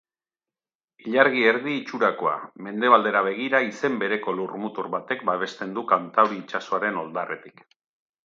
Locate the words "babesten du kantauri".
5.33-6.41